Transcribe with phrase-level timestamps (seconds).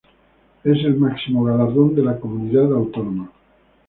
[0.63, 3.29] Es el máximo galardón de la comunidad autónoma.